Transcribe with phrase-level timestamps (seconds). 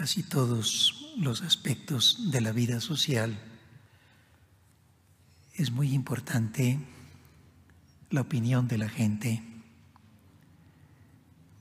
[0.00, 3.38] casi todos los aspectos de la vida social,
[5.52, 6.80] es muy importante
[8.08, 9.42] la opinión de la gente.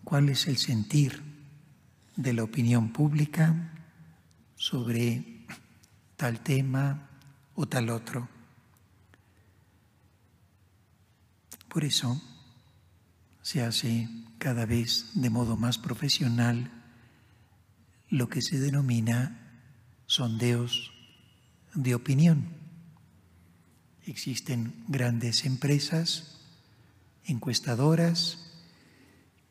[0.05, 1.21] ¿Cuál es el sentir
[2.15, 3.73] de la opinión pública
[4.55, 5.43] sobre
[6.15, 7.09] tal tema
[7.55, 8.29] o tal otro?
[11.67, 12.21] Por eso
[13.41, 16.78] se hace cada vez de modo más profesional
[18.09, 19.61] lo que se denomina
[20.05, 20.91] sondeos
[21.73, 22.47] de opinión.
[24.05, 26.39] Existen grandes empresas
[27.25, 28.49] encuestadoras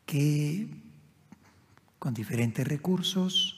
[0.05, 0.67] que
[1.97, 3.55] con diferentes recursos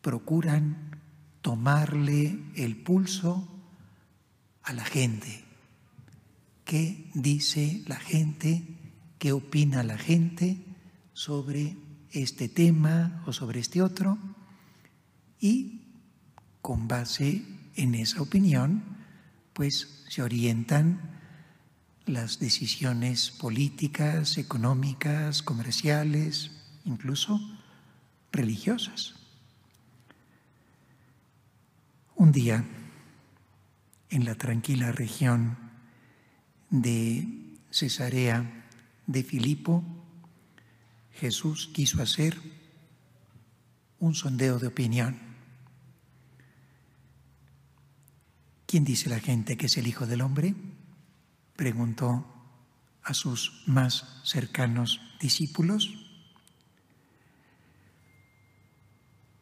[0.00, 1.00] procuran
[1.42, 3.48] tomarle el pulso
[4.62, 5.44] a la gente.
[6.64, 8.62] ¿Qué dice la gente?
[9.18, 10.58] ¿Qué opina la gente
[11.12, 11.76] sobre
[12.12, 14.18] este tema o sobre este otro
[15.38, 15.82] y
[16.60, 17.42] con base
[17.76, 18.82] en esa opinión,
[19.52, 21.00] pues se orientan
[22.06, 26.50] las decisiones políticas, económicas, comerciales,
[26.84, 27.40] incluso
[28.32, 29.14] religiosas.
[32.16, 32.64] Un día,
[34.10, 35.56] en la tranquila región
[36.68, 38.66] de Cesarea
[39.06, 39.99] de Filipo,
[41.20, 42.40] Jesús quiso hacer
[43.98, 45.20] un sondeo de opinión.
[48.64, 50.54] ¿Quién dice la gente que es el Hijo del Hombre?
[51.56, 52.24] Preguntó
[53.02, 55.90] a sus más cercanos discípulos.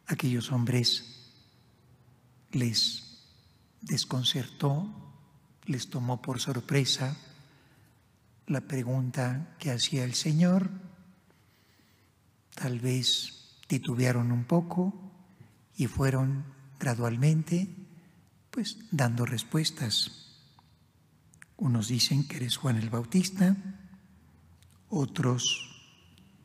[0.05, 1.31] Aquellos hombres
[2.51, 3.23] les
[3.79, 5.13] desconcertó,
[5.65, 7.15] les tomó por sorpresa
[8.47, 10.88] la pregunta que hacía el Señor
[12.59, 14.93] tal vez titubearon un poco
[15.77, 16.43] y fueron
[16.77, 17.69] gradualmente
[18.51, 20.41] pues dando respuestas.
[21.55, 23.55] Unos dicen que eres Juan el Bautista,
[24.89, 25.69] otros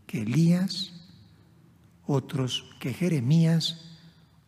[0.07, 0.93] que Elías,
[2.07, 3.97] otros que Jeremías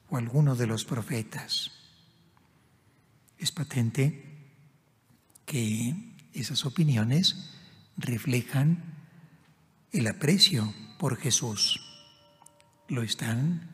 [0.08, 1.72] o alguno de los profetas.
[3.38, 4.54] Es patente
[5.44, 7.50] que esas opiniones
[7.96, 8.84] reflejan
[9.90, 11.80] el aprecio por Jesús.
[12.88, 13.70] Lo están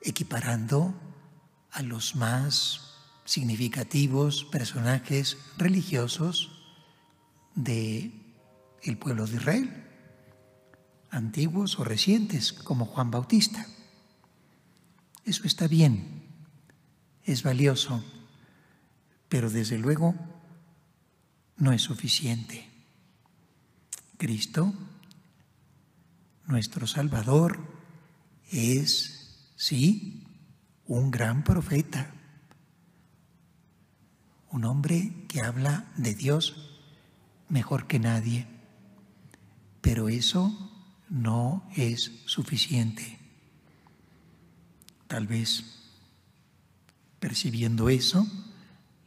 [0.00, 0.94] equiparando
[1.70, 2.94] a los más
[3.24, 6.50] significativos personajes religiosos
[7.54, 8.12] de
[8.82, 9.84] el pueblo de Israel,
[11.10, 13.66] antiguos o recientes, como Juan Bautista.
[15.24, 16.22] Eso está bien,
[17.24, 18.04] es valioso,
[19.28, 20.14] pero desde luego
[21.56, 22.68] no es suficiente.
[24.18, 24.72] Cristo
[26.46, 27.60] nuestro Salvador
[28.50, 30.24] es, sí,
[30.86, 32.12] un gran profeta,
[34.50, 36.80] un hombre que habla de Dios
[37.48, 38.46] mejor que nadie,
[39.80, 40.72] pero eso
[41.08, 43.18] no es suficiente.
[45.06, 45.64] Tal vez
[47.18, 48.26] percibiendo eso,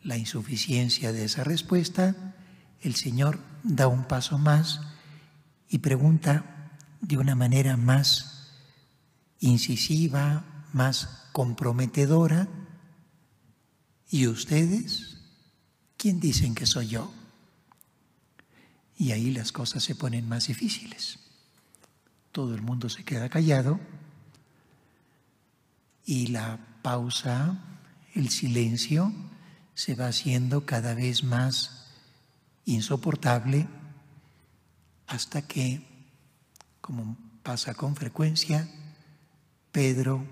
[0.04, 2.36] la insuficiencia de esa respuesta,
[2.82, 4.82] el Señor da un paso más
[5.70, 6.59] y pregunta,
[7.02, 8.52] de una manera más
[9.40, 12.48] incisiva, más comprometedora.
[14.10, 15.18] ¿Y ustedes?
[15.98, 17.12] ¿Quién dicen que soy yo?
[18.98, 21.20] Y ahí las cosas se ponen más difíciles.
[22.32, 23.80] Todo el mundo se queda callado
[26.06, 27.60] y la pausa,
[28.14, 29.14] el silencio,
[29.74, 31.86] se va haciendo cada vez más
[32.66, 33.68] insoportable
[35.08, 35.89] hasta que
[36.90, 38.68] como pasa con frecuencia,
[39.72, 40.26] Pedro,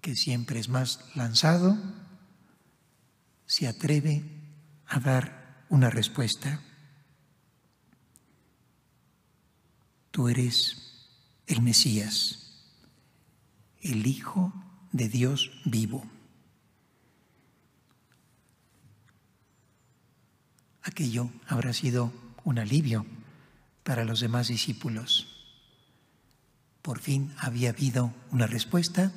[0.00, 1.76] que siempre es más lanzado,
[3.46, 4.22] se atreve
[4.86, 6.60] a dar una respuesta.
[10.12, 11.08] Tú eres
[11.48, 12.62] el Mesías,
[13.80, 14.52] el Hijo
[14.92, 16.08] de Dios vivo.
[20.84, 22.12] Aquello habrá sido
[22.44, 23.04] un alivio
[23.82, 25.35] para los demás discípulos
[26.86, 29.10] por fin había habido una respuesta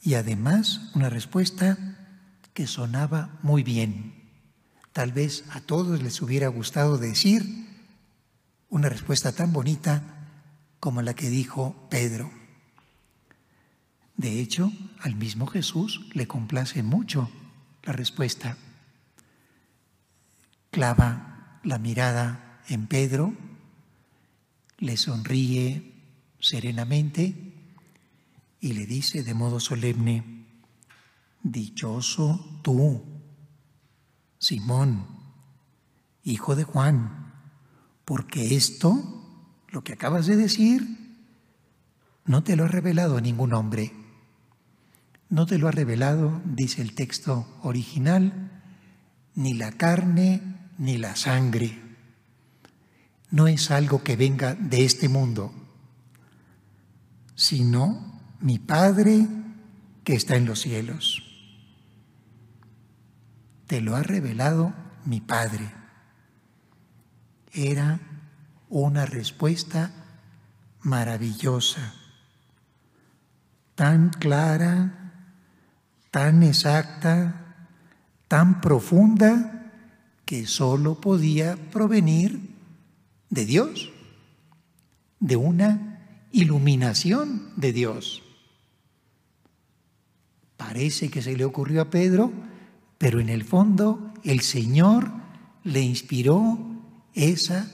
[0.00, 1.76] y además una respuesta
[2.54, 4.14] que sonaba muy bien.
[4.94, 7.44] Tal vez a todos les hubiera gustado decir
[8.70, 10.02] una respuesta tan bonita
[10.80, 12.32] como la que dijo Pedro.
[14.16, 17.30] De hecho, al mismo Jesús le complace mucho
[17.82, 18.56] la respuesta.
[20.70, 23.34] Clava la mirada en Pedro,
[24.78, 25.93] le sonríe
[26.44, 27.34] serenamente
[28.60, 30.44] y le dice de modo solemne,
[31.42, 33.02] Dichoso tú,
[34.38, 35.06] Simón,
[36.22, 37.32] hijo de Juan,
[38.04, 41.18] porque esto, lo que acabas de decir,
[42.26, 43.92] no te lo ha revelado ningún hombre.
[45.28, 48.62] No te lo ha revelado, dice el texto original,
[49.34, 50.42] ni la carne
[50.78, 51.80] ni la sangre.
[53.30, 55.63] No es algo que venga de este mundo,
[57.34, 59.26] sino mi Padre
[60.04, 61.22] que está en los cielos.
[63.66, 65.72] Te lo ha revelado mi Padre.
[67.52, 68.00] Era
[68.68, 69.90] una respuesta
[70.82, 71.94] maravillosa,
[73.74, 75.12] tan clara,
[76.10, 77.56] tan exacta,
[78.28, 79.50] tan profunda,
[80.24, 82.54] que solo podía provenir
[83.28, 83.92] de Dios,
[85.20, 85.93] de una
[86.34, 88.22] iluminación de Dios.
[90.56, 92.32] Parece que se le ocurrió a Pedro,
[92.98, 95.12] pero en el fondo el Señor
[95.62, 96.58] le inspiró
[97.14, 97.70] esa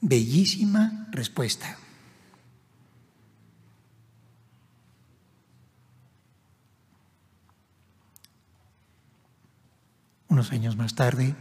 [0.00, 1.78] bellísima respuesta.
[10.26, 11.36] Unos años más tarde,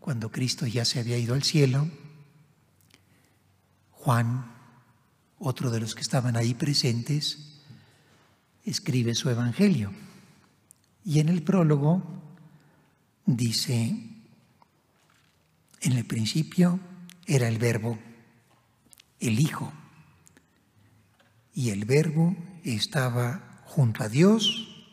[0.00, 1.88] cuando Cristo ya se había ido al cielo,
[3.90, 4.57] Juan,
[5.38, 7.60] otro de los que estaban ahí presentes,
[8.64, 9.92] escribe su Evangelio.
[11.04, 12.02] Y en el prólogo
[13.24, 13.96] dice,
[15.80, 16.80] en el principio
[17.26, 17.98] era el verbo,
[19.20, 19.72] el Hijo,
[21.54, 24.86] y el verbo estaba junto a Dios,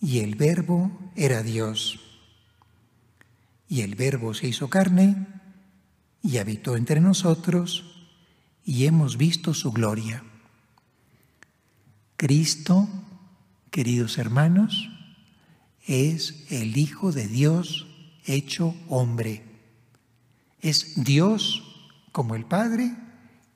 [0.00, 2.00] y el verbo era Dios.
[3.68, 5.26] Y el verbo se hizo carne
[6.22, 7.93] y habitó entre nosotros,
[8.64, 10.24] y hemos visto su gloria
[12.16, 12.88] Cristo,
[13.70, 14.88] queridos hermanos,
[15.86, 17.86] es el Hijo de Dios
[18.24, 19.42] hecho hombre.
[20.60, 22.94] Es Dios como el Padre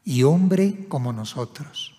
[0.04, 1.94] y hombre como nosotros.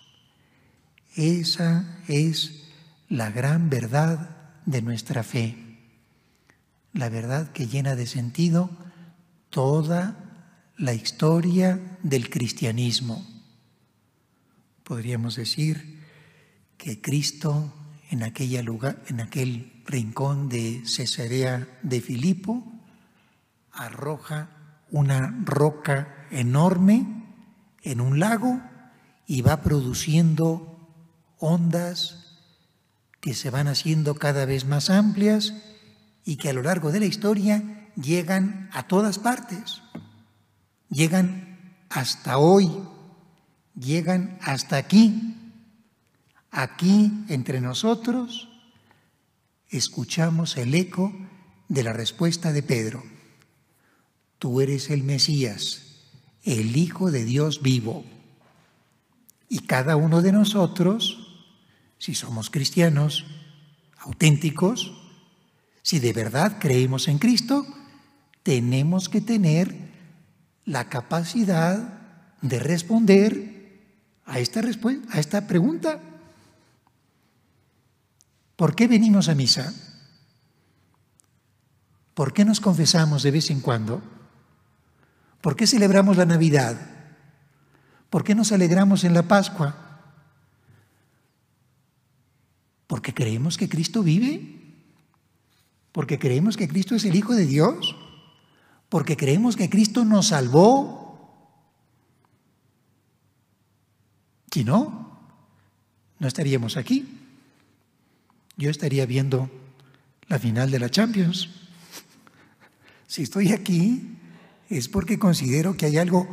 [1.16, 2.68] Esa es
[3.08, 5.56] la gran verdad de nuestra fe,
[6.92, 8.70] la verdad que llena de sentido
[9.48, 10.29] toda
[10.80, 13.22] la historia del cristianismo.
[14.82, 16.00] Podríamos decir,
[16.78, 17.74] que Cristo
[18.08, 22.64] en, aquella lugar, en aquel rincón de Cesarea de Filipo
[23.70, 24.48] arroja
[24.90, 27.26] una roca enorme
[27.82, 28.62] en un lago
[29.26, 30.78] y va produciendo
[31.38, 32.38] ondas
[33.20, 35.52] que se van haciendo cada vez más amplias
[36.24, 39.82] y que a lo largo de la historia llegan a todas partes,
[40.90, 42.70] llegan hasta hoy,
[43.74, 45.30] llegan hasta aquí,
[46.50, 48.48] Aquí, entre nosotros,
[49.68, 51.12] escuchamos el eco
[51.68, 53.04] de la respuesta de Pedro.
[54.38, 56.00] Tú eres el Mesías,
[56.42, 58.04] el Hijo de Dios vivo.
[59.48, 61.44] Y cada uno de nosotros,
[61.98, 63.26] si somos cristianos
[63.98, 64.92] auténticos,
[65.82, 67.64] si de verdad creemos en Cristo,
[68.42, 69.89] tenemos que tener
[70.70, 71.98] la capacidad
[72.42, 73.80] de responder
[74.24, 75.98] a esta, a esta pregunta.
[78.54, 79.74] ¿Por qué venimos a misa?
[82.14, 84.00] ¿Por qué nos confesamos de vez en cuando?
[85.40, 86.80] ¿Por qué celebramos la Navidad?
[88.08, 89.74] ¿Por qué nos alegramos en la Pascua?
[92.86, 94.76] Porque creemos que Cristo vive,
[95.90, 97.96] porque creemos que Cristo es el Hijo de Dios,
[98.90, 101.00] porque creemos que Cristo nos salvó.
[104.52, 105.18] Si no,
[106.18, 107.16] no estaríamos aquí
[108.60, 109.50] yo estaría viendo
[110.28, 111.48] la final de la Champions.
[113.06, 114.18] Si estoy aquí
[114.68, 116.28] es porque considero que hay algo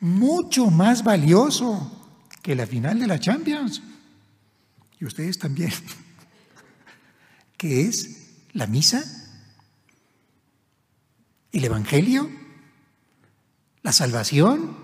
[0.00, 2.10] mucho más valioso
[2.42, 3.82] que la final de la Champions.
[4.98, 5.72] Y ustedes también.
[7.56, 9.04] que es la misa,
[11.54, 12.28] el Evangelio,
[13.82, 14.76] la salvación.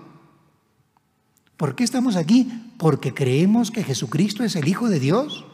[1.57, 2.73] ¿Por qué estamos aquí?
[2.77, 5.45] Porque creemos que Jesucristo es el Hijo de Dios.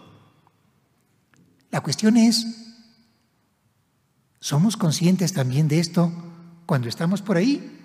[1.71, 2.45] La cuestión es,
[4.39, 6.12] ¿somos conscientes también de esto
[6.67, 7.81] cuando estamos por ahí?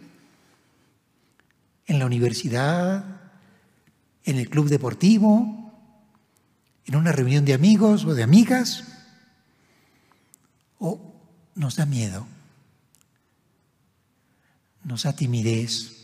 [1.87, 3.33] En la universidad,
[4.25, 5.73] en el club deportivo,
[6.85, 8.85] en una reunión de amigos o de amigas,
[10.79, 11.01] o
[11.55, 12.27] nos da miedo,
[14.85, 16.03] nos da timidez,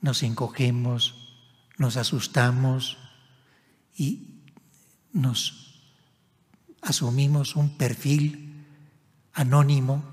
[0.00, 1.14] nos encogemos,
[1.78, 2.96] nos asustamos
[3.96, 4.42] y
[5.12, 5.82] nos
[6.82, 8.64] asumimos un perfil
[9.32, 10.04] anónimo.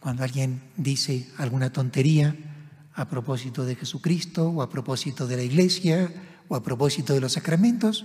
[0.00, 2.36] Cuando alguien dice alguna tontería
[2.94, 6.12] a propósito de Jesucristo o a propósito de la iglesia
[6.48, 8.04] o a propósito de los sacramentos,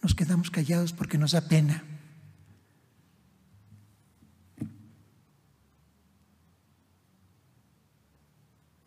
[0.00, 1.91] nos quedamos callados porque nos da pena.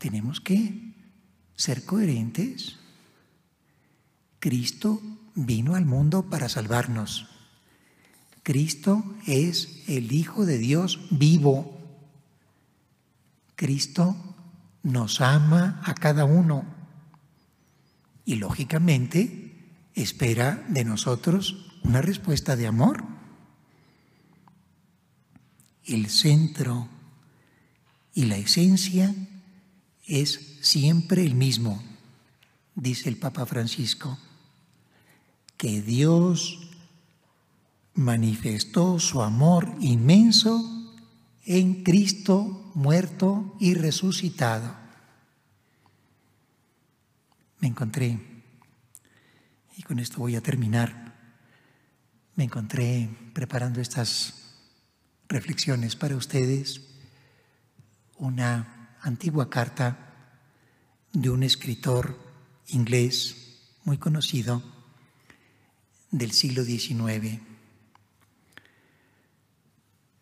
[0.06, 0.94] Tenemos que
[1.56, 2.78] ser coherentes.
[4.38, 5.02] Cristo
[5.34, 7.28] vino al mundo para salvarnos.
[8.44, 11.76] Cristo es el Hijo de Dios vivo.
[13.56, 14.16] Cristo
[14.84, 16.66] nos ama a cada uno
[18.26, 23.04] y lógicamente espera de nosotros una respuesta de amor.
[25.84, 26.90] El centro
[28.14, 29.12] y la esencia
[30.06, 31.84] es siempre el mismo,
[32.76, 34.18] dice el Papa Francisco,
[35.58, 36.70] que Dios
[37.94, 40.94] manifestó su amor inmenso
[41.46, 44.76] en Cristo muerto y resucitado.
[47.60, 48.20] Me encontré,
[49.78, 51.16] y con esto voy a terminar,
[52.36, 54.56] me encontré preparando estas
[55.30, 56.82] reflexiones para ustedes
[58.18, 58.75] una
[59.06, 60.32] antigua carta
[61.14, 62.18] de un escritor
[62.70, 64.64] inglés muy conocido
[66.10, 67.40] del siglo XIX.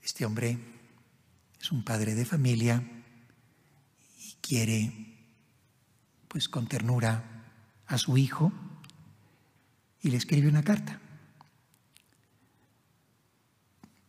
[0.02, 0.58] Este hombre
[1.62, 2.84] es un padre de familia
[4.20, 4.92] y quiere,
[6.28, 7.24] pues con ternura,
[7.88, 8.52] a su hijo
[10.02, 11.00] y le escribe una carta.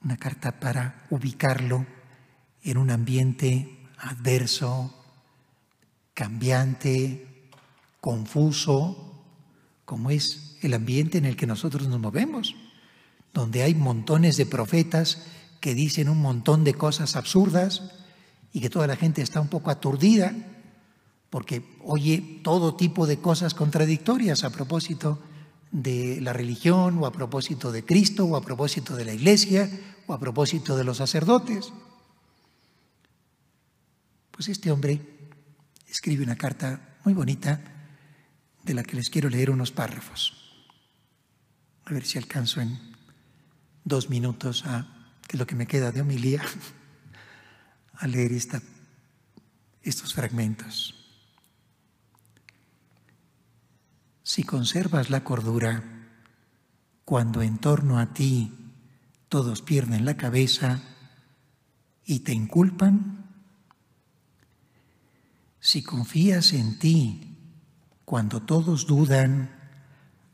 [0.02, 1.86] Una carta para ubicarlo
[2.64, 4.92] en un ambiente adverso,
[6.14, 7.50] cambiante,
[8.00, 9.24] confuso,
[9.84, 12.54] como es el ambiente en el que nosotros nos movemos,
[13.32, 15.26] donde hay montones de profetas
[15.60, 17.82] que dicen un montón de cosas absurdas
[18.52, 20.34] y que toda la gente está un poco aturdida
[21.34, 25.18] porque oye todo tipo de cosas contradictorias a propósito
[25.72, 29.68] de la religión o a propósito de Cristo o a propósito de la iglesia
[30.06, 31.72] o a propósito de los sacerdotes.
[34.34, 35.00] Pues este hombre
[35.86, 37.60] escribe una carta muy bonita
[38.64, 40.66] de la que les quiero leer unos párrafos.
[41.84, 42.76] A ver si alcanzo en
[43.84, 44.88] dos minutos a,
[45.28, 46.42] que lo que me queda de homilía,
[47.94, 48.60] a leer esta,
[49.82, 50.96] estos fragmentos.
[54.24, 55.84] Si conservas la cordura,
[57.04, 58.52] cuando en torno a ti
[59.28, 60.82] todos pierden la cabeza
[62.04, 63.23] y te inculpan,
[65.64, 67.38] si confías en ti
[68.04, 69.50] cuando todos dudan,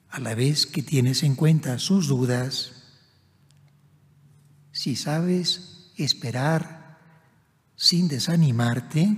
[0.09, 2.73] a la vez que tienes en cuenta sus dudas,
[4.73, 6.99] si sabes esperar
[7.77, 9.17] sin desanimarte,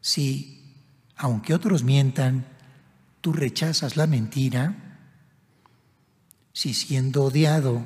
[0.00, 0.76] si,
[1.16, 2.46] aunque otros mientan,
[3.20, 5.00] tú rechazas la mentira,
[6.52, 7.84] si siendo odiado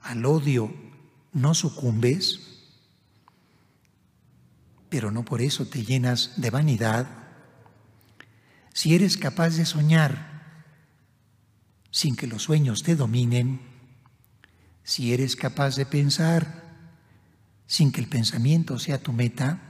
[0.00, 0.74] al odio
[1.34, 2.57] no sucumbes,
[4.88, 7.06] pero no por eso te llenas de vanidad,
[8.72, 10.38] si eres capaz de soñar
[11.90, 13.60] sin que los sueños te dominen,
[14.84, 16.62] si eres capaz de pensar
[17.66, 19.60] sin que el pensamiento sea tu meta,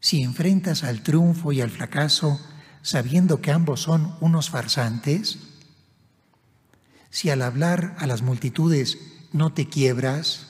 [0.00, 2.40] si enfrentas al triunfo y al fracaso
[2.82, 5.38] sabiendo que ambos son unos farsantes,
[7.10, 8.98] si al hablar a las multitudes
[9.32, 10.46] no te quiebras,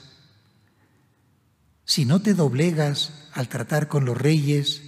[1.85, 4.83] si no te doblegas al tratar con los reyes,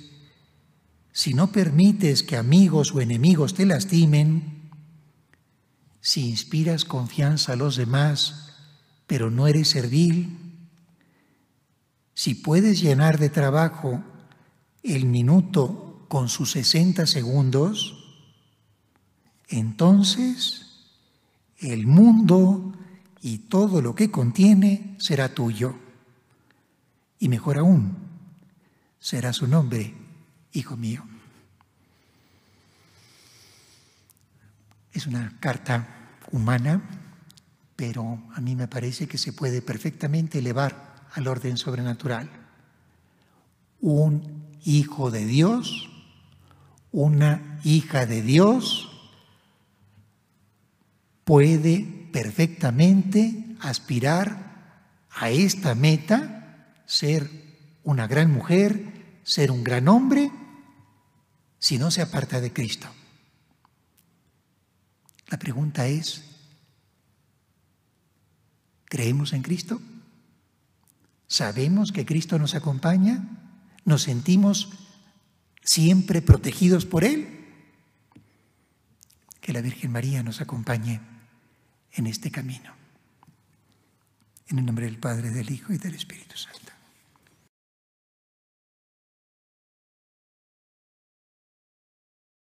[1.12, 4.70] si no permites que amigos o enemigos te lastimen,
[6.00, 8.54] si inspiras confianza a los demás,
[9.06, 10.38] pero no eres servil,
[12.14, 14.02] si puedes llenar de trabajo
[14.82, 18.02] el minuto con sus 60 segundos,
[19.48, 20.72] entonces
[21.58, 22.72] el mundo
[23.20, 25.74] y todo lo que contiene será tuyo.
[27.18, 27.96] Y mejor aún,
[29.02, 29.92] será su nombre,
[30.52, 31.04] hijo mío.
[34.92, 36.80] Es una carta humana,
[37.74, 42.30] pero a mí me parece que se puede perfectamente elevar al orden sobrenatural.
[43.80, 45.90] Un hijo de Dios,
[46.92, 48.88] una hija de Dios,
[51.24, 54.78] puede perfectamente aspirar
[55.10, 57.28] a esta meta ser
[57.82, 58.91] una gran mujer,
[59.22, 60.30] ser un gran hombre,
[61.58, 62.88] si no se aparta de Cristo.
[65.28, 66.24] La pregunta es,
[68.84, 69.80] ¿creemos en Cristo?
[71.26, 73.26] ¿Sabemos que Cristo nos acompaña?
[73.84, 74.68] ¿Nos sentimos
[75.62, 77.46] siempre protegidos por Él?
[79.40, 81.00] Que la Virgen María nos acompañe
[81.92, 82.74] en este camino.
[84.48, 86.71] En el nombre del Padre, del Hijo y del Espíritu Santo.